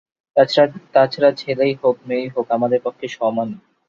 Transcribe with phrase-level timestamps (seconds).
[0.93, 3.57] তা ছাড়া ছেলেই হোক, মেয়েই হোক, আমাদের পক্ষে সমানই।